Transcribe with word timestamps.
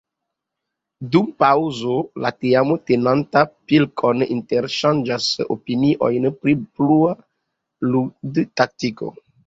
Dum 1.15 1.27
paŭzo, 1.43 1.97
la 2.23 2.31
teamo 2.45 2.79
tenanta 2.91 3.45
pilkon, 3.73 4.25
interŝanĝas 4.39 5.31
opiniojn 5.59 6.29
pri 6.43 6.61
plua 6.67 7.17
ludtaktiko. 7.95 9.17